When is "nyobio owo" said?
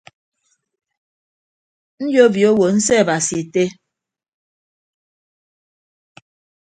2.11-2.65